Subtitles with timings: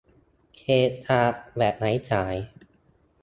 [0.57, 2.35] เคสชาร์จแบบไร้สาย